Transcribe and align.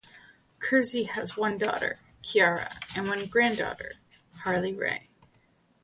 Kersey 0.57 1.03
has 1.03 1.37
one 1.37 1.59
daughter, 1.59 1.99
Kiara, 2.23 2.73
and 2.97 3.07
one 3.07 3.23
granddaughter, 3.27 3.91
Harley 4.43 4.73
Rae. 4.73 5.11